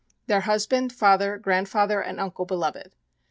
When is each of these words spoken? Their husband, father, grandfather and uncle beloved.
Their 0.25 0.41
husband, 0.41 0.91
father, 0.91 1.37
grandfather 1.37 2.01
and 2.01 2.19
uncle 2.19 2.45
beloved. 2.47 2.95